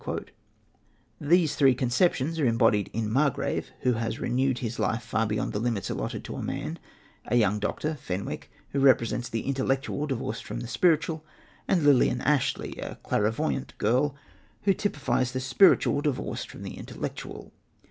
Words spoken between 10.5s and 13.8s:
the spiritual; and Lilian Ashleigh, a clairvoyante